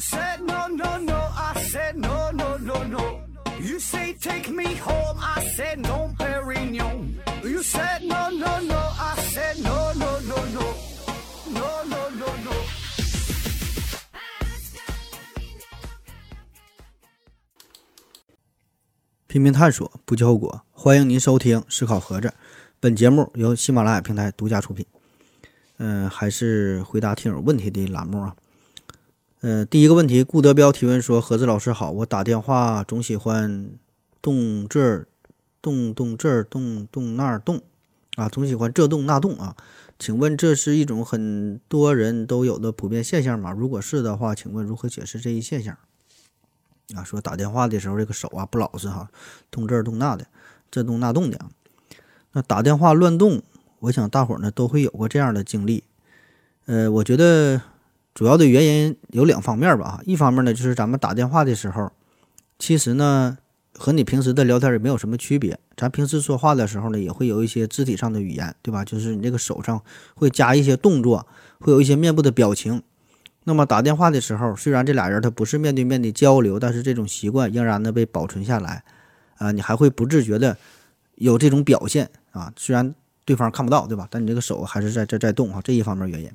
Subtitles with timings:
[0.00, 3.20] said no no no, I said no no no no.
[3.60, 7.16] You say take me home, I said no, Perignon.
[7.44, 10.74] You said no no no, I said no no no no,
[11.52, 12.52] no no no no.
[19.26, 20.62] 拼命探索，不计后果。
[20.72, 22.28] 欢迎您收听《思考盒子》，
[22.80, 24.86] 本节目由喜马拉雅平台独家出品。
[25.76, 28.34] 嗯、还是回答听友问题的栏目啊。
[29.40, 33.70] 呃，第一个问题，顾德彪提问说：“盒子老师好，我打电话总喜欢
[34.20, 35.08] 动这儿
[35.62, 37.62] 动动这儿动动那儿动
[38.16, 39.56] 啊，总喜欢这动那动啊。
[39.98, 43.50] 请问这是一种很多人都有的普遍现象吗？
[43.50, 45.74] 如果是的话，请问如何解释这一现象？”
[46.94, 49.08] 啊，说打电话的时候这个手啊不老实哈，
[49.50, 50.26] 动这儿动那的，
[50.70, 51.50] 这动那动的啊。
[52.32, 53.42] 那打电话乱动，
[53.78, 55.84] 我想大伙儿呢都会有过这样的经历。
[56.66, 57.62] 呃，我觉得
[58.20, 61.90] 主要的原因有两方面吧哈，一方面呢就是咱们打电话的时候，
[62.58, 63.38] 其实呢
[63.72, 65.58] 和你平时的聊天也没有什么区别。
[65.74, 68.84] 咱平时说话的时候呢，也会有一些肢体上的语言，对吧？
[68.84, 69.82] 就是你这个手上
[70.14, 71.26] 会加一些动作，
[71.60, 72.82] 会有一些面部的表情。
[73.44, 78.84] 那么打电话的时候，虽然这俩人他不是面对面的交流，但是这种习惯仍然的被保存下来，
[79.38, 80.54] 啊，你还会不自觉的
[81.14, 84.06] 有这种表现啊，虽然对方看不到，对吧？
[84.10, 86.30] 但你这个手还是在在在动啊，这一方面原因。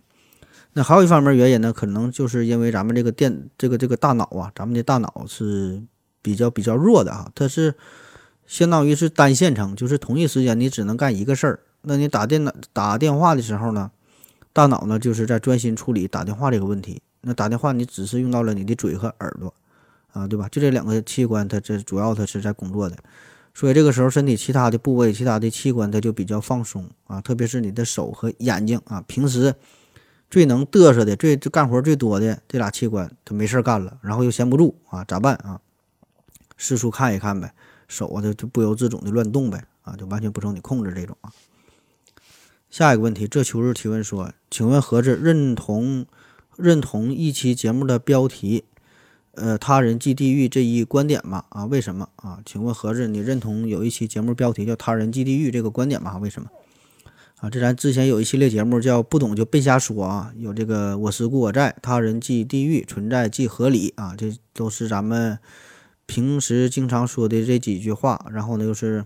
[0.77, 5.81] 那还有一方面原因呢，可能就是因为咱们这个电这个这个大脑啊，咱们的大脑是
[6.21, 7.73] 比较比较弱的啊，它是
[8.45, 11.59] 相当于是单线程，就是同一时间你只能干一个事儿。
[11.83, 13.89] 那你打电脑打电话的时候呢？
[14.51, 17.01] 大脑呢，就是在专心处理打电话这个问题。
[17.21, 19.53] 那打电话你只是用到了你的嘴和耳朵，
[20.11, 20.47] 啊，对吧？
[20.49, 22.97] 就这两个器官，它这主要它是在工作的。
[23.53, 27.21] 所以这个时候，身体其他的部位、其他的器官，它就比较放松啊。
[27.21, 29.55] 特别是你的手和眼睛啊，平时
[30.35, 35.61] 最能嘚瑟的、最干活最多的这俩器官，它没事干了，然后又闲不住啊，咋办啊？
[36.57, 37.53] 四处看一看呗，
[37.87, 41.31] 手啊，它就不由自主的乱动呗，啊，就完全不受你控制这种啊。
[42.69, 46.05] 下一个问题，这秋日提问说：“请问盒子认同
[46.57, 48.65] 认同一期节目的标题，
[49.35, 51.45] 呃，他人即地狱这一观点吗？
[51.47, 52.41] 啊，为什么啊？
[52.45, 56.17] 请问盒子，你认同有一期节目标题叫他人即地狱这个观点吗？
[56.17, 56.49] 为什么？
[57.49, 65.39] 这咱之前有一系列节目叫不懂就别瞎说啊，有这个我思故我在，他人即地狱，存在即合理啊，这都是咱们
[66.05, 69.05] 平时经常说的这几句话，然后呢又是。”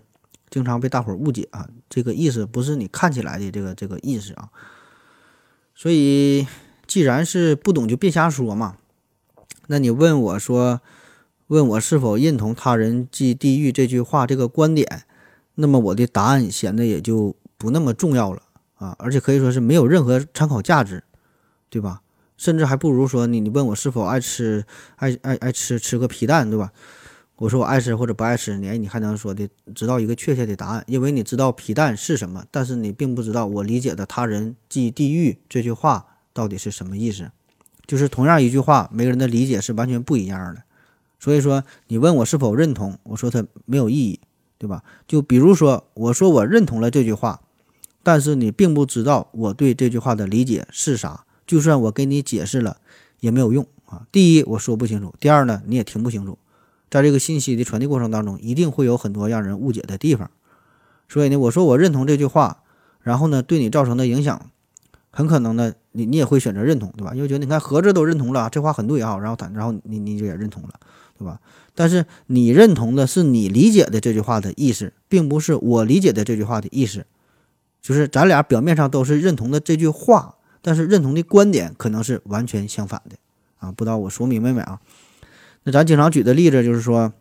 [0.51, 4.49] 经常被大伙误解啊，这个意思不是你看起来的这个这个意思啊。
[5.75, 6.47] 所以，
[6.87, 8.77] 既然是不懂就别瞎说嘛。
[9.67, 10.81] 那你问我说，
[11.45, 15.03] 问我是否认同“他人即地狱”这句话这个观点，
[15.53, 18.41] 那么我的答案显得也就不那么重要了
[18.77, 21.03] 啊，而且可以说是没有任何参考价值，
[21.69, 22.01] 对吧？
[22.37, 24.65] 甚至还不如说你你问我是否爱吃
[24.95, 26.71] 爱爱爱吃吃个皮蛋，对吧？
[27.35, 30.83] 我说我爱吃或者不爱吃，你你还能说的知道一个确切的答案？
[30.87, 37.29] 因为你知道皮蛋是什么，但是你并不知道我理解的“他人即地狱”这句话到底是什么意思。
[37.85, 40.63] 就是同样一句话，每个人的理解是完全不一样的。
[41.19, 44.19] 所以说，你问我是否认同，我说它没有意义，
[44.57, 44.83] 对吧？
[45.07, 47.41] 就比如说，我说我认同了这句话，
[48.03, 52.77] 但是你并不知道我对这句话的理解是啥，就算我给你解释了
[53.19, 54.07] 也没有用啊。
[54.11, 56.37] 第一，我说不清楚；第二呢，你也听不清楚。
[56.89, 60.31] 在这个信息的传递过程当中，一定会有很多让人误解的地方，
[61.07, 62.63] 所以呢，我说我认同这句话，
[63.01, 64.49] 然后呢，对你造成的影响，
[65.11, 67.13] 很可能呢，你你也会选择认同，对吧？
[67.13, 70.79] 因为觉得你看合着都认同了，这话很对啊，然后他，然后你你就也认同了，
[71.17, 71.39] 对吧？
[71.75, 77.05] 但是你认同的是你理解的这句话的意思，并不是我理解的这句话的意思，
[77.81, 83.15] 就是咱俩表面上都是认同的这句话，但是认同的观点可能是完全相反的
[83.59, 83.71] 啊！
[83.71, 84.79] 不知道我说明白没啊？
[85.63, 87.13] 那咱经常举的例子就是说，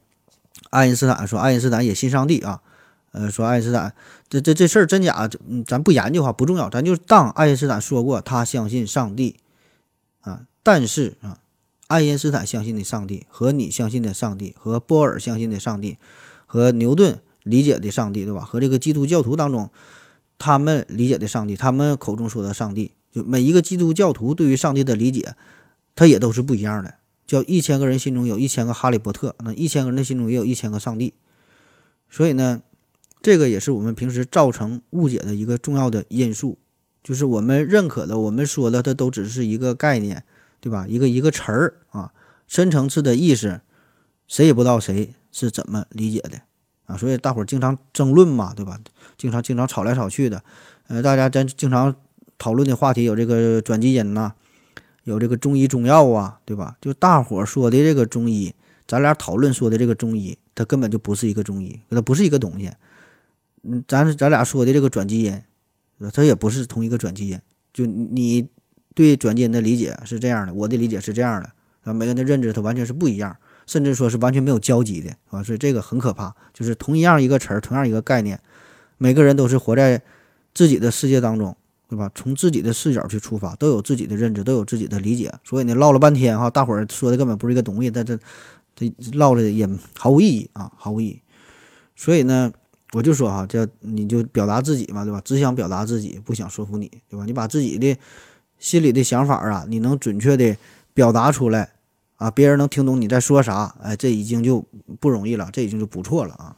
[0.71, 2.61] 爱因斯坦说爱因斯坦也信上帝啊，
[3.13, 3.95] 呃，说爱因斯坦
[4.29, 5.29] 这这这事儿真假，
[5.67, 9.37] 咱不研究哈，不重要，咱就当爱因斯坦说过他相信上帝
[10.21, 11.39] 啊，但是啊，
[11.87, 15.97] 爱因斯坦相信的上帝和你相信的上帝和波尔相信的上帝
[16.47, 18.41] 和牛顿理解的上帝，对吧？
[18.41, 19.71] 和这个基督教徒当中
[20.39, 25.35] 他们理解的上帝，他们口中说的上帝，就每一个基督教徒对于上帝的理解，
[25.95, 26.95] 他也都是不一样的。
[27.27, 31.13] 叫一千个人心中有一千个哈利波特，那一千个人的心中也有一千个上帝，
[32.09, 32.63] 所以呢，
[33.21, 36.57] 这个也是我们平时造成误解的一个重要的因素，
[37.05, 40.25] 就是我们认可的，我们说的，它都只是一个概念，
[40.59, 40.87] 对吧？
[40.89, 42.15] 一个一个词儿啊，
[42.47, 43.61] 深层次的意思，
[44.27, 46.41] 谁也不知道谁是怎么理解的
[46.89, 48.77] 啊，所以大伙儿经常争论嘛，对吧？
[49.17, 50.43] 经常经常吵来吵去的，
[50.89, 51.95] 呃，大家咱经常
[52.37, 54.33] 讨论的话题有这个转基因呐。
[55.05, 56.77] 有这个中医中药啊，对吧？
[56.83, 58.55] 就大伙儿说的这个中医，
[58.87, 62.71] 咱俩讨论说的这个中医，它根本就不是一个中医，它不是一个东西。
[63.63, 65.43] 嗯，咱咱俩说的这个转基因，
[66.13, 67.41] 它也不是同一个转基因。
[67.73, 68.47] 就你
[68.95, 71.51] 对转基因的理解是这样的，我的理解是这样的，
[71.85, 73.35] 啊，每个人的认知它完全是不一样，
[73.69, 76.35] 甚至说是完全没有交集的，啊，所以这个很可怕。
[76.53, 78.41] 就是同一样一个词儿，同样一个概念，
[78.97, 80.03] 每个人都是活在
[80.53, 81.57] 自己的世界当中。
[81.91, 82.11] 对吧？
[82.15, 85.33] 从自己的视角去出发，都有自己的认知，都有自己的理解。
[85.43, 88.19] 所以呢，唠了半天哈，大伙儿说的根本不是一个东西，但这
[88.77, 89.67] 这唠了也
[89.97, 91.23] 毫无意义啊，毫无意义。
[91.97, 92.53] 所以呢，
[92.93, 95.19] 我就说哈，这你就表达自己嘛，对吧？
[95.25, 97.25] 只想表达自己，不想说服你，对吧？
[97.25, 97.97] 你把自己的
[98.59, 100.55] 心里的想法啊，你能准确的
[100.93, 101.71] 表达出来
[102.19, 104.65] 啊，别人能听懂你在说啥，哎，这已经就
[105.01, 106.57] 不容易了，这已经就不错了啊。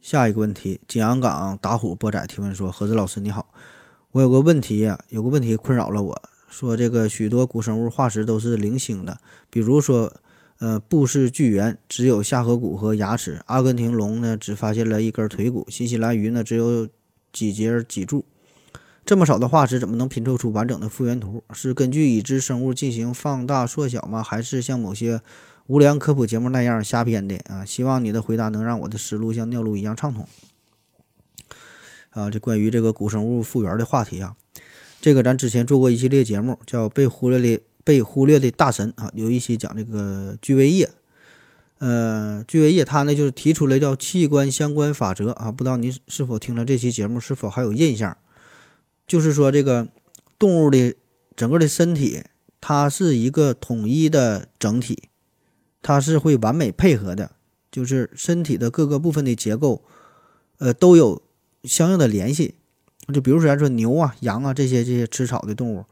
[0.00, 3.52] 下一个问题，景阳岗打虎波仔提问说：“何子老师你好，
[4.12, 6.22] 我有个问题呀，有个问题困扰了我。
[6.48, 9.18] 说这个许多古生物化石都是零星的，
[9.50, 10.12] 比如说，
[10.58, 16.86] 呃，布氏巨猿只有下颌骨和牙齿，阿根廷龙呢只发现了一根腿骨，新西兰鱼呢只有
[17.32, 18.24] 几节脊柱。
[19.06, 21.42] 这么少的化石怎么能拼凑出完整的复原图？
[21.54, 24.22] 是根据已知生物进行放大缩小吗？
[24.22, 25.22] 还是像某些？”
[25.68, 27.64] 无良科普节目那样瞎编的啊！
[27.64, 30.24] 希望你的回答能让我的思路像尿路一样畅通。
[32.10, 34.36] 啊，这关于这个古生物复原的话题啊，
[35.00, 40.88] 这个咱之前做过一系列节目，叫《被忽略的被忽略的大神》啊，有一期讲这个居维叶。
[41.78, 48.16] 呃，居维叶他呢就是提出来叫器官相关法则啊，不知道您是否听了这期节目，是否还有印象？
[49.06, 49.88] 就是说这个
[50.38, 50.94] 动物的
[51.34, 52.24] 整个的身体，
[52.60, 55.04] 它是一个统一的整体。
[55.82, 57.36] 它是会完美配合的，
[57.70, 59.84] 就是身体的各个部分的结构，
[60.58, 61.22] 呃，都有
[61.62, 62.56] 相应的联系。
[63.14, 65.84] 就比如说，咱说牛啊、羊啊这些这些吃草的动物，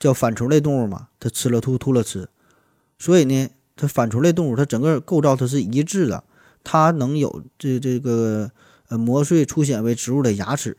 [0.00, 2.28] 叫反刍类动物嘛，它吃了吐，吐了吃。
[2.98, 6.24] 所以呢，它反刍类动物它整个构造它是一致的，
[6.64, 8.50] 它能有这这个
[8.88, 10.76] 呃磨碎粗纤维植物的牙齿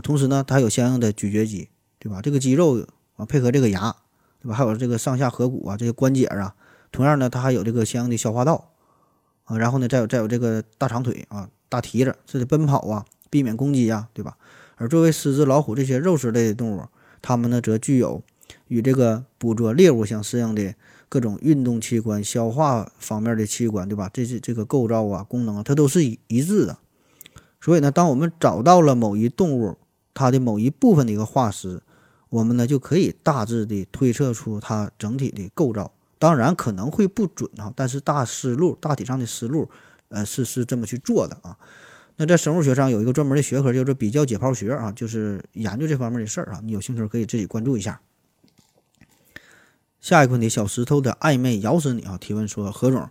[0.00, 2.20] 同时呢，它有相应的咀嚼肌，对吧？
[2.22, 3.94] 这个肌肉啊配合这个牙，
[4.40, 4.54] 对吧？
[4.54, 6.54] 还有这个上下颌骨啊这些关节啊。
[6.92, 8.72] 同样呢，它还有这个相应的消化道
[9.44, 14.36] 啊，然后呢，再有再有这个大长腿啊、大蹄子，这得奔跑啊，避免攻击啊，对吧？
[14.76, 16.84] 而作为狮子、老虎这些肉食类的动物，
[17.22, 18.22] 它们呢则具有
[18.68, 20.74] 与这个捕捉猎物相适应的
[21.08, 24.10] 各种运动器官、消化方面的器官，对吧？
[24.12, 26.78] 这是这个构造啊、功能啊，它都是一一致的。
[27.60, 29.76] 所以呢，当我们找到了某一动物
[30.16, 31.82] 它的某一部分的一个化石，
[32.30, 35.92] 我们呢就可以大致的推测出它整体的构造。
[36.18, 39.68] 当然可能会不准啊，但是大思路、大体上的思路，
[40.08, 41.58] 呃，是是这么去做的啊。
[42.16, 46.60] 那在生物学上有一个专门的学科叫做比较解剖学啊，就是研究这方面的事儿啊。
[46.64, 48.00] 你有兴趣可以自己关注一下。
[50.00, 52.16] 下一个问题，小石头的暧昧咬死你啊！
[52.16, 53.10] 提问说何总，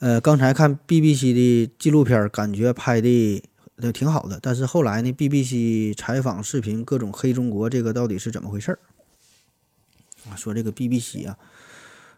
[0.00, 3.42] 呃，刚才看 BBC 的纪录片，感觉拍的
[3.80, 8.78] 那挺好的，但是后来呢，BBC 采访视频各种黑中国，这个到底是怎么回事儿
[10.28, 10.34] 啊？
[10.36, 11.38] 说这个 BBC 啊。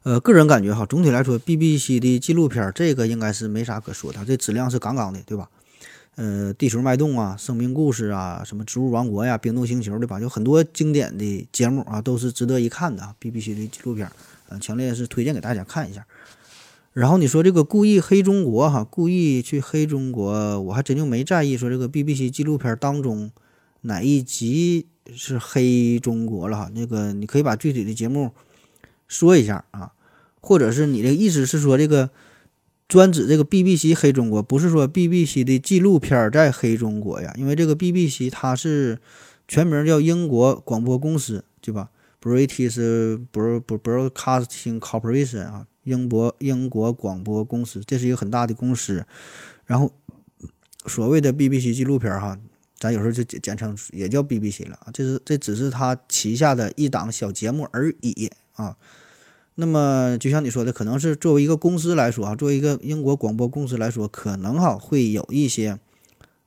[0.03, 5.51] 呃，个人感觉哈，总体来说，BBC 的纪录片这个应该是没啥可说的，这质量是杠杠的，对吧？
[6.17, 10.19] 呃，地球脉动啊，生命故事啊，什么植物王国呀，冰冻星球，对吧？
[10.19, 13.15] 有很多经典的节目啊，都是值得一看的啊。
[13.21, 14.11] BBC 的纪录片，
[14.49, 16.07] 呃，强烈是推荐给大家看一下。
[17.01, 23.31] 然后你说这个故意黑中国哈，故意去黑中国，我还真就没在意说这个 BBC 纪录片当中
[23.81, 26.71] 哪一集是黑中国了哈。
[26.75, 28.33] 那个你可以把具体的节目。
[29.09, 29.93] 说一下啊，
[30.43, 32.11] 或者是你的意思是说这个
[32.87, 37.33] 专指这个 BBC 黑中国，不是说 BBC 的纪录片在黑中国呀？
[37.39, 38.99] 因为这个 BBC 它是
[39.49, 41.89] 全名叫英国广播公司，对吧
[42.21, 49.05] ？British Broadcasting Corporation 啊，英国英国广播公司，这是一个很大的公司。
[49.67, 49.93] 然后
[50.87, 52.39] 所谓的 BBC 纪录片哈，
[52.79, 58.77] 咱有时候就简简称也叫 BBC 了啊，这是这只是它旗下的一档小节目而已啊。
[59.57, 65.79] 那么，就像你说的，可能是作为一个公司来说啊，作为一个英国广播公司来说，可能哈会有一些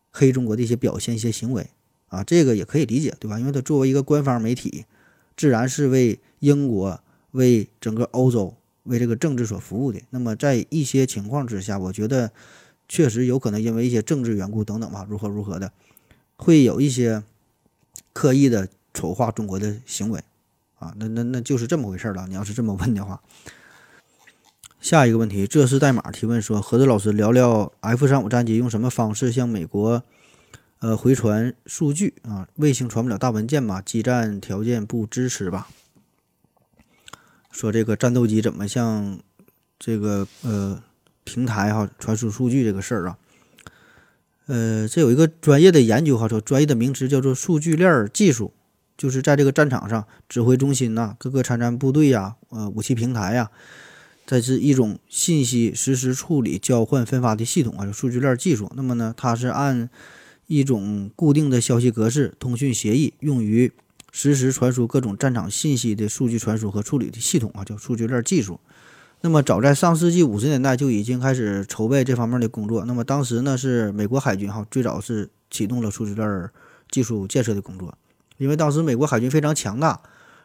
[0.09, 1.67] 黑中国的一些表现、一些行为
[2.07, 3.39] 啊，这个也可以理解，对吧？
[3.39, 4.85] 因为它作为一个官方媒体，
[5.37, 6.99] 自然是为英国、
[7.31, 10.01] 为整个欧洲、为这个政治所服务的。
[10.09, 12.31] 那么，在一些情况之下，我觉得
[12.87, 15.71] 确实有可能因为一些政治缘故等等吧，如何如何的，
[16.35, 17.23] 会有一些
[18.11, 20.21] 刻意的丑化中国的行为。
[20.79, 22.27] 啊，那那那就是这么回事了。
[22.27, 23.21] 你要是这么问的话，
[24.81, 30.03] 下一个问题，这是代码提问说，何子老师聊聊 F 三五战机用什么方式向美国
[30.79, 32.49] 呃回传数据啊？
[32.55, 33.81] 卫星传不了大文件吧？
[33.81, 35.69] 基站条件不支持吧？
[37.53, 39.17] 说这个战斗机怎么向
[39.79, 40.83] 这个呃
[41.24, 43.17] 平台哈传输数据这个事儿啊。
[44.48, 48.51] 呃，这有一个专业的研究哈，说专业的名词叫做数据链技术，
[48.98, 53.50] 就是在这个战场上，指挥中心呐、各个参战部队呀、呃武器平台呀，
[54.25, 58.69] 这是一种信息实时处理、交换、分发的系统啊，就数据链技术。
[58.75, 59.89] 那么呢，它是按
[60.48, 63.72] 一种固定的消息格式、通讯协议，用于
[64.15, 68.60] 实时传输各种战场信息的数据传输和处理的系统啊，叫数据链技术。
[69.22, 72.86] 那么早在上世纪五十年代就已经开始筹备这方面的工作。
[72.86, 76.50] 那么当时呢，是美国海军哈最早是启动了数据链
[76.91, 77.98] 技术建设的工作，
[78.38, 80.00] 因为当时美国海军非常强大，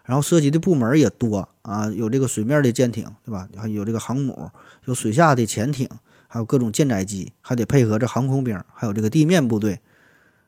[0.05, 3.47] 然后涉及的部门也多啊，有这个水面的舰艇，对吧？
[3.55, 4.51] 还有这个航母，
[4.87, 5.87] 有水下的潜艇，
[6.27, 9.81] 还有各种舰载机，还得配合着航空兵，还有这个地面部队。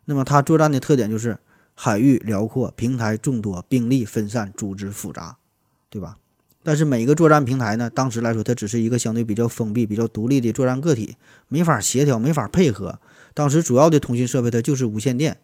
[0.07, 1.37] 那么它作战的特点就是
[1.83, 5.39] 海域辽阔，平台众多，兵力分散，组织复杂，
[5.89, 6.19] 对吧？
[6.63, 11.17] 但是每一个作战平台呢，当时来说，它只是一个相对比较封闭、比较独立的作战个体，
[11.49, 13.01] 没法协调，没法配合。
[13.33, 15.39] 当时主要的通讯设备它就是无线电，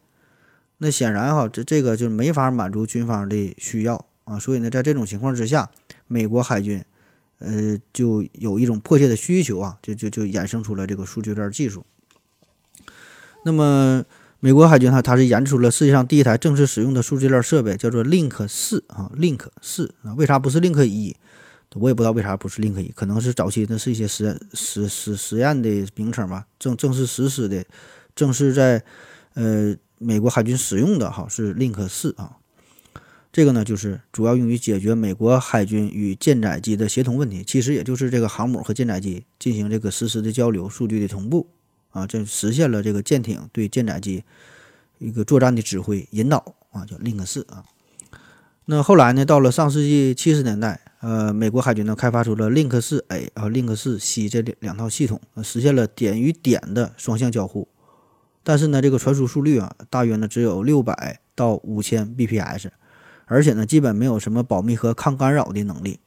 [0.76, 4.38] 那显然哈，这这个就没法满足军方的需要啊。
[4.38, 5.70] 所以呢，在这种情况之下，
[6.06, 6.84] 美国海军，
[7.38, 11.86] 呃，就有一种迫切的需求啊，就就就衍生出了这个数据链技术。
[13.42, 14.04] 那么。
[14.46, 21.16] 美国海军哈，它是研制出了世界上第一台正式使用的数据链设备，叫做 Link 四啊，Link 四啊，为啥不是 Link 一？
[21.74, 26.46] 我也不知道为啥不是 Link 一，可能是早期的是一些实验实实实验的名称吧。
[26.60, 27.64] 正正式实施的，
[28.14, 28.80] 正式在
[29.34, 32.36] 呃美国海军使用的哈是 Link 四啊。
[33.32, 41.48] 这个呢，就是主要用于解决美国海军与舰载机的协同问题，其实也就是这个航母和舰载机进行这个实时的交流、数据的同步。
[41.96, 44.22] 啊，这实现了这个舰艇对舰载机
[44.98, 47.64] 一个作战的指挥引导啊，叫 Link 四啊。
[48.66, 57.66] 那后来呢，到了上世纪七十年代，呃，美国海军呢开发出了 Link 四 A 啊、Link 四 C 这两套系统，实现了点与点的双向交互。
[58.42, 62.68] 但是呢，这个传输速率啊，大约呢只有六百到五千 bps，
[63.24, 66.00] 而且呢，基本没有什么保密和抗干扰的能力。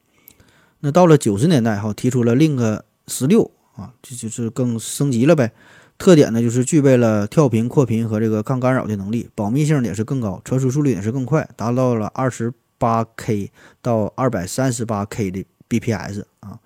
[0.81, 5.53] 那到了九十年代哈，提出了 Link 十六啊，这就是更升级了呗。
[6.00, 13.51] 特点呢，就是具备了跳频、扩频和这个抗干扰的能力，保密性也是更高，传输速率也是更快，达到了二十八 K
[13.82, 16.58] 到二百三十八 K 的 bps 啊，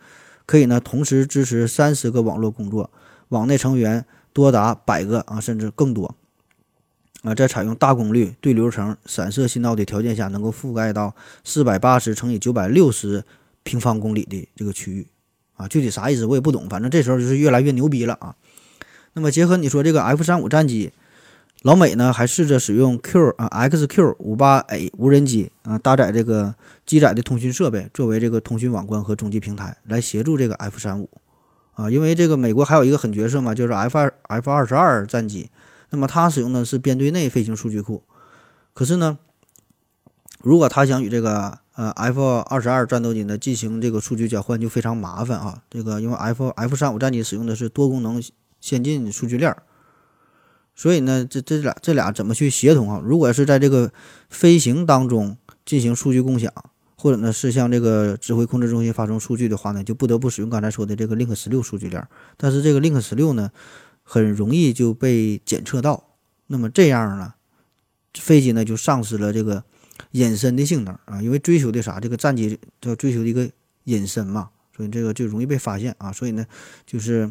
[0.45, 2.91] 可以呢同时支持三十个网络工作，
[3.29, 6.15] 网内成员多达百个啊，甚至更多
[7.23, 13.23] 啊，在采用大功率对流层散射信道的条件下，能够覆盖到四百八十乘以九百六十
[13.63, 15.07] 平方公里的这个区域
[15.55, 18.35] 啊，具体啥意思我也不懂，反正这时候就是越来越牛逼了啊。
[19.13, 20.91] 那么结合你说这个 F 三五战机，
[21.61, 26.55] 老美呢还试着使用 Q 啊 XQ 五八 A 无人机啊搭载这个
[26.85, 31.09] 机载的通讯设备，作为这个通讯网关和中继平台，来协助这个 F 三五
[31.75, 31.89] 啊。
[31.89, 35.51] 因为这个美国还有一个狠角色嘛，就是 F 二 F 二十二战机，
[35.91, 38.03] 那么它使用的是编队内飞行数据库。
[38.73, 39.19] 可是呢，
[40.41, 45.61] 如果他想与这个呃 F 二十二战斗机呢进行这个数据交换，就非常麻烦啊。
[45.69, 48.19] 这个因为 F F 三五战机使用的是多功能。
[48.63, 49.63] 先进数据链儿，
[50.73, 53.01] 所以呢，这这俩这俩怎么去协同啊？
[53.03, 53.91] 如果是在这个
[54.29, 56.49] 飞行当中进行数据共享，
[56.95, 62.07] 或者呢是向这个指挥控制中心发送数据的话呢，就不得不使用刚才说的这个 Link 十六数据链。
[62.37, 63.51] 但是这个 Link 十六呢，
[64.01, 66.15] 很容易就被检测到，
[66.47, 67.33] 那么这样呢，
[68.13, 69.65] 飞机呢就丧失了这个
[70.11, 71.99] 隐身的性能啊，因为追求的啥？
[71.99, 73.49] 这个战机要追求的一个
[73.83, 76.13] 隐身嘛，所以这个就容易被发现啊。
[76.13, 76.45] 所以呢，
[76.85, 77.29] 就是。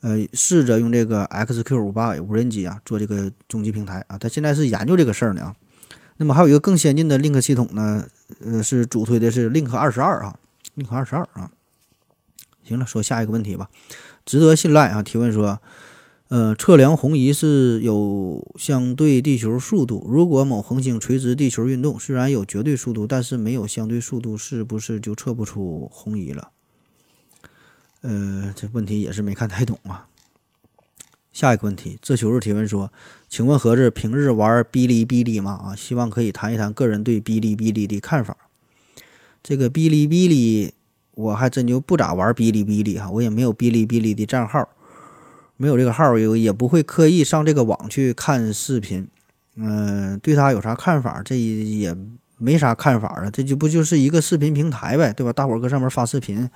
[0.00, 5.56] 呃，试着用这个 XQ 五八无人机啊做这个中继平台啊，他现在是研究这个事儿呢啊。
[6.18, 8.06] 那么还有一个更先进的 Link 系统呢，
[8.44, 10.36] 呃，是主推的是 Link 二十二啊
[10.76, 11.50] ，Link 二十二啊。
[12.64, 13.70] 行了，说下一个问题吧。
[14.26, 15.60] 值得信赖啊，提问说，
[16.28, 26.50] 呃，测量红移是有相对地球速度，如果某恒星垂直地球运动，虽然有绝对速度，但是没有相对速度，是不是就测不出红移了？
[28.00, 30.06] 呃，这问题也是没看太懂啊。
[31.32, 32.92] 下一个问题，这球日提问说
[33.28, 35.52] ：“请问盒子平日玩哔哩哔哩吗？
[35.52, 38.36] 啊，希望可以谈一谈个人对哔哩哔哩的看法。
[39.42, 40.74] 这个哔哩哔哩，
[41.12, 44.68] 我还真就不咋玩哔哩哔哩哈，我也没有哔哩哔哩的账号，
[45.56, 49.06] 没有这个号，也也不会刻意上这个网去看视频。
[49.54, 51.22] 嗯，对他有啥看法？
[51.24, 51.96] 这也
[52.36, 55.32] 没啥看法啊，这就不就是一个视频平台呗，对吧？
[55.32, 56.50] 大伙儿搁上面发视频。”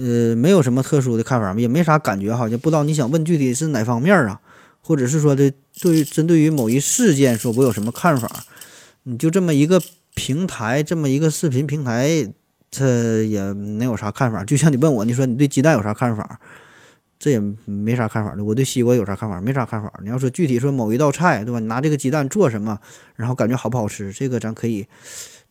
[0.00, 4.40] 呃，没有什么特殊的看法，也没啥感觉，好像不知道你想问具体是哪方面啊，
[4.80, 8.44] 或者是说的对于针对于某一事件，说我有什么看法？
[9.02, 9.82] 你就这么一个
[10.14, 12.32] 平台，这么一个视频平台，
[12.70, 14.42] 这也没有啥看法。
[14.42, 16.40] 就像你问我，你说你对鸡蛋有啥看法？
[17.18, 18.42] 这也没啥看法的。
[18.42, 19.38] 我对西瓜有啥看法？
[19.42, 19.92] 没啥看法。
[20.02, 21.60] 你要说具体说某一道菜，对吧？
[21.60, 22.78] 你拿这个鸡蛋做什么，
[23.16, 24.10] 然后感觉好不好吃？
[24.12, 24.86] 这个咱可以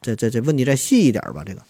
[0.02, 1.44] 再再再问题再细一点吧。
[1.46, 1.62] 这个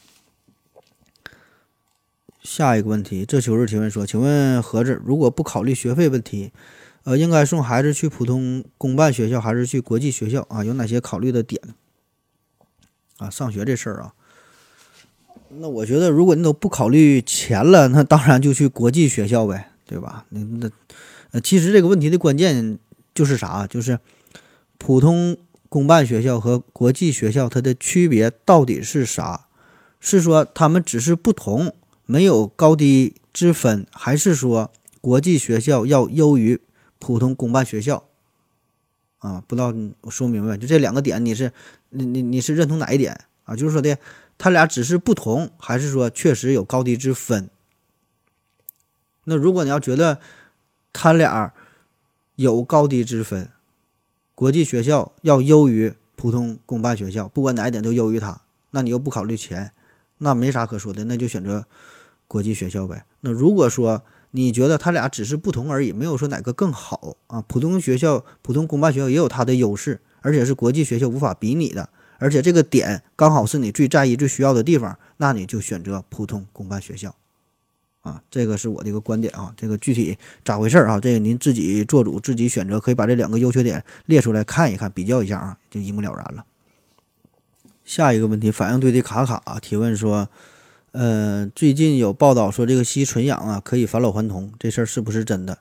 [2.49, 6.51] 下一个问题，这秋日提问说，请问盒子，如果不考虑学费问题，
[7.03, 10.63] 呃，应该送孩子去普通公办学校还是去国际学校啊？
[10.63, 11.61] 有哪些考虑的点？
[13.17, 14.13] 啊，上学这事儿啊，
[15.59, 19.69] 那我觉得，如果你都不考虑钱了，那当然就去国际学校呗。
[19.85, 20.25] 对吧？
[20.29, 20.69] 那那
[21.31, 22.79] 呃，其实这个问题的关键
[23.13, 23.67] 就是啥？
[23.67, 23.99] 就是
[24.79, 25.37] 普通
[25.67, 29.47] 公办学校和国际学校它的区别到底是啥？
[29.99, 31.73] 是说他们只是不同，
[32.11, 36.59] 没有高低之分，还是说国际学校要优于
[36.97, 38.03] 普通公办学校？
[39.19, 40.57] 啊，不知道我说明白？
[40.57, 41.53] 就这两个点，你是
[41.89, 43.55] 你你你是认同哪一点啊？
[43.55, 43.99] 就是说的，
[44.39, 47.47] 他俩只是不同，还是说确实有高低之分？
[49.25, 50.19] 那如果你要觉得
[50.91, 51.53] 他俩
[52.37, 53.51] 有高低之分，
[54.33, 59.71] 国际学校要优于普通公办学校，不管哪一点都优于他，那你又不考虑钱，
[60.17, 61.67] 那没啥可说的，那就选择
[62.29, 63.03] 国际学校呗。
[63.19, 77.15] 那如果说你觉得他俩只是不同而已，没有说哪个更好啊，普通学校、普通公办学校也有它的优势，而且是国际学校无法比拟的，而且这个点刚好是你最在意、最需要的地方，那你就选择普通公办学校。
[78.01, 80.99] 啊，这个是我的一个观点啊，这个具体咋回事儿啊？
[81.01, 86.45] 这个您自己做主，自己选择，可以把这两个优缺点列出来看一看，比较一下啊，就一目了然了。
[87.83, 90.29] 下一个问题，反应堆的卡卡提问说，
[90.91, 95.59] 呃，最近有报道说这个吸纯氧啊可以返老还童，这事儿是不是真的？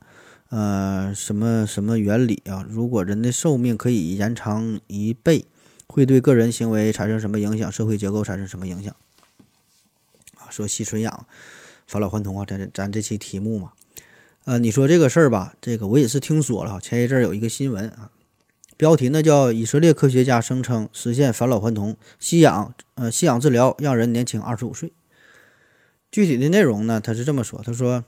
[0.48, 2.64] 呃，什么什么原理啊？
[2.68, 5.44] 如果人的寿命可以延长一倍，
[5.86, 7.70] 会对个人行为产生什么影响？
[7.70, 8.96] 社会结构产生什么影响？
[10.38, 11.26] 啊，说吸纯氧。
[11.86, 13.72] 返老还童啊，咱咱这期题目嘛，
[14.44, 16.78] 呃，你说这个事儿吧，这个我也是听说了。
[16.80, 18.10] 前一阵儿有一个新闻啊，
[18.76, 24.92] 标题呢叫以色列科学家声称实现返老还童，吸氧呃吸氧治疗让人年轻二十五岁。
[26.10, 28.04] 具体的内容呢，他是这么说，他说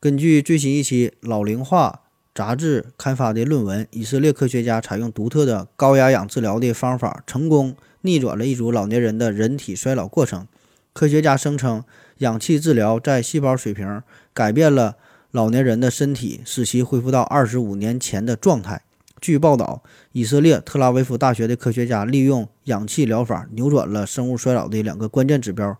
[0.00, 2.02] 根据最新一期《老龄化》
[2.34, 10.46] 杂志刊发的论文，以色列科学家采用独特的高压氧治疗的方法，成功逆转了一组老年人的人体衰老过程。
[10.92, 11.84] 科学家声称。
[12.18, 14.00] 氧气治疗在细胞水平
[14.32, 14.96] 改变了
[15.32, 18.82] 老年人的身体，使其恢复到二十五年前的状态。
[19.20, 25.76] 据报道，以色列特拉维夫大学的科学家利用氧气疗法扭转了生物衰老的两个关键指标，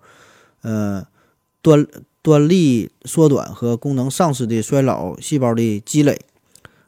[0.62, 1.06] 呃，
[1.62, 1.86] 端
[2.20, 6.20] 端粒缩短和功能丧失的衰老细胞的积累。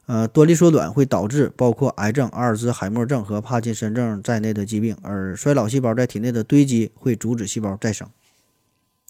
[0.05, 8.07] 呃，端粒缩短会导致包括癌症、阿尔兹海默症和帕金森症在内的疾病，而衰老细胞在体内的堆积会阻止细胞再生。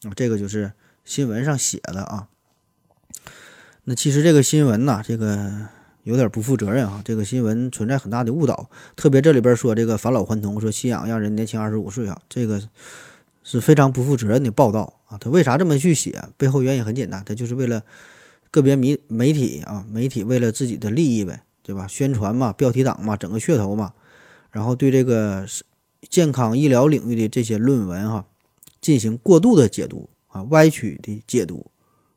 [0.04, 0.72] 啊这个就是
[1.04, 2.30] 新闻上写的啊。
[3.84, 5.68] 那其实这个新闻呐，这个
[6.04, 7.02] 有点不负责任啊。
[7.04, 12.62] 这个新闻存在很大的误导，特别这里边说这个返老还童，说吸氧让人年轻二十五岁啊，这个
[13.46, 15.18] 是非常不负责任的报道啊。
[15.18, 16.22] 他为啥这么去写？
[16.36, 17.82] 背后原因很简单，他就是为了
[18.52, 21.88] 个别媒媒体啊，媒体为了自己的利益呗，对吧？
[21.88, 23.94] 宣传嘛，标题党嘛，整个噱头嘛，
[24.52, 25.46] 然后对这个
[26.10, 28.26] 健康医疗领域的这些论文哈。
[28.82, 31.66] 进行过度的解读啊，歪曲的解读，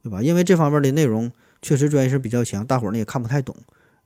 [0.03, 0.23] 对吧？
[0.23, 3.57] 因为这方面的内容确实专业性比较强，大伙儿呢也看不太懂，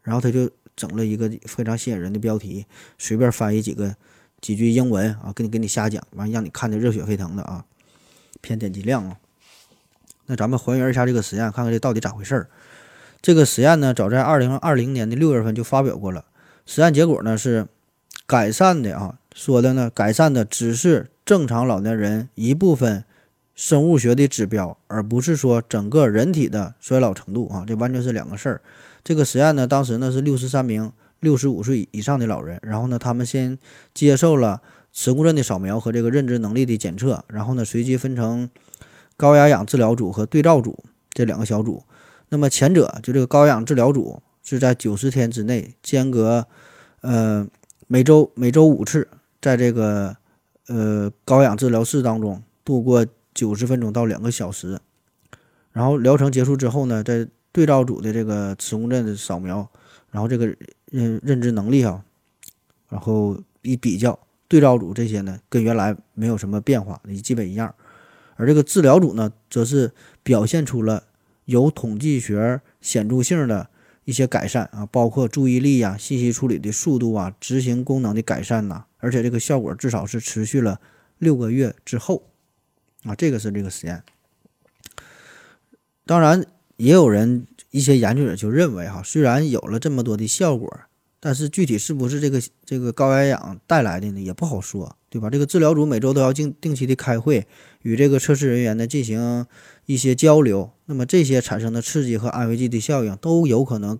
[0.00, 2.64] 然后他就整了一个非常吸引人的标题，
[2.98, 3.96] 随便翻译几个
[4.42, 7.64] 几句英文啊，给你给你瞎讲，完让你看的热血沸腾的啊，
[8.42, 9.16] 偏点击量啊。
[10.26, 12.50] 那咱们还原一下这个实验，看看这到底咋回事儿。
[13.22, 16.26] 这个实验呢，早在二零二零年的六月份就发表过了，
[16.66, 17.66] 实验结果呢是
[18.26, 21.08] 改善的啊，说的呢改善的只是。
[21.24, 23.04] 正常老年人一部分
[23.54, 28.60] 生物学的指标，而不是说整个人体的衰老程度啊，这完全是两个事儿。
[29.04, 30.90] 这个实验呢，当时呢是六十三名
[31.22, 33.58] 六十五岁以上的老人，然后呢他们先
[33.94, 34.60] 接受了
[34.92, 38.50] 磁共振的扫描和这个认知能力的检测，然后呢随机分成
[39.16, 41.82] 高压氧治疗组和对照组这两个小组。
[42.28, 46.46] 那么前者就这个高氧治疗组是在九十天之内间隔
[47.00, 47.48] 呃
[47.86, 49.08] 每周每周五次，
[49.40, 50.16] 在这个。
[50.68, 53.04] 呃，高氧治疗室当中度过
[53.34, 54.78] 九十分钟到两个小时，
[55.72, 59.68] 然后疗程结束之后呢，在对照组的这个磁共振的扫描，
[60.12, 60.54] 然后这个
[60.92, 62.04] 认认知能力啊，
[62.88, 67.74] 然后一比较，对照组这些呢跟原来没有什么变化，也基本一样，
[68.36, 69.90] 而这个治疗组呢，则是
[70.22, 71.02] 表现出了
[71.46, 73.70] 有统计学显著性的。
[74.04, 80.80] 一些改善啊，包括注意力呀、信息处理的速度啊、执行功能的改善呐，而且这个效果至少是持续了
[81.18, 82.24] 六个月之后
[83.04, 84.02] 啊，这个是这个实验。
[86.04, 86.44] 当然，
[86.78, 90.70] 也有人一些研究者就认为哈，虽然有了这么多的效果，
[91.18, 95.30] 但是具体是不是这个这个高压氧带来的呢，也不好说，对吧？
[95.30, 97.46] 这个治疗组每周都要定定期的开会，
[97.80, 99.46] 与这个测试人员呢进行
[99.86, 103.98] 一些交流，那么这些产生的刺激和安慰剂的效应都有可能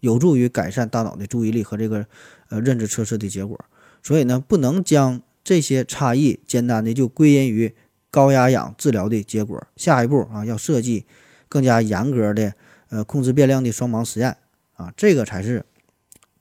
[0.00, 2.04] 有助于改善大脑的注意力和这个
[2.48, 3.64] 呃认知测试的结果。
[4.02, 7.72] 所以呢，不能将这些差异简单的就归因于
[8.10, 9.64] 高压氧治疗的结果。
[9.76, 11.06] 下一步啊，要设计。
[11.46, 12.52] 更加严格的
[12.94, 14.36] 呃控制变量的双盲实验
[14.74, 15.66] 啊，这个才是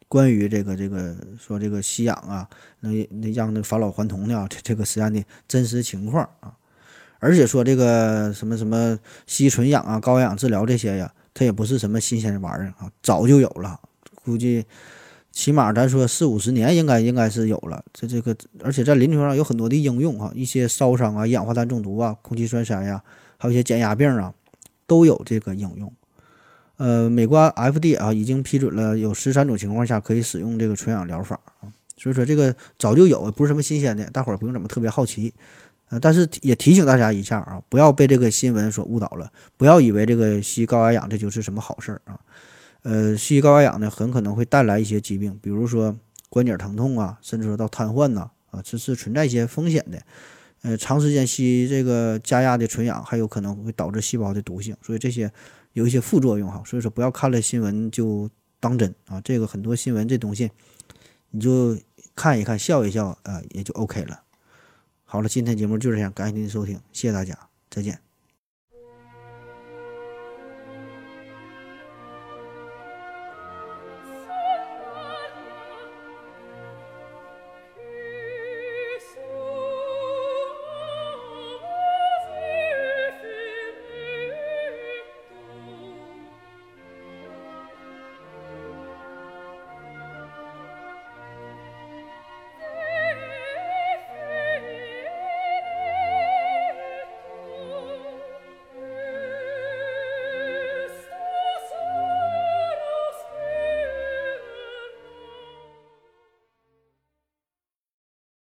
[0.07, 2.47] 关于这个这个说这个吸氧啊，
[2.81, 6.53] 能能让那返老还童的这这个实验的真实情况啊。
[7.17, 13.79] 而且说这个什么什么吸纯氧啊、高氧治疗这些呀，它也不是什么新鲜的玩意儿啊，早就有了，
[14.23, 14.63] 估计
[15.31, 17.83] 起码咱说四五十年应该应该是有了。
[17.91, 23.01] 这这个而且在临床上有很多的应用哈，一些烧伤啊、一氧化碳中毒啊、空气栓塞呀，
[23.37, 24.31] 还有一些减压病啊。
[24.85, 25.91] 都有这个应用，
[26.77, 35.33] 呃，美国 FD 啊已经批准了有十三种情况下可以使用这个纯氧疗法啊，所以说这个早就有，不是什么新鲜的，大伙儿不用怎么特别好奇，
[35.89, 42.19] 呃，但是也提醒大家一下啊，不要被这个新闻所误导了，不要以为这个吸高压氧这就是什么好事儿啊，
[42.81, 45.95] 呃，吸高压氧呢很可能会带来一些疾病，比如说
[46.29, 50.01] 关节疼痛啊，甚至说到瘫痪呐，啊，这是存在一些风险的。
[50.63, 55.29] 呃，长时间吸这个加压的纯氧，还有可能会导致细胞的毒性，所以这些
[55.73, 56.63] 有一些副作用哈。
[56.65, 59.21] 所以说，不要看了新闻就当真啊。
[59.21, 60.49] 这个很多新闻这东西，
[61.31, 61.77] 你就
[62.15, 64.23] 看一看，笑一笑啊，也就 OK 了。
[65.03, 67.37] 好了，今天节目就这样，感谢您的收听，谢谢大家，
[67.69, 68.12] 再见。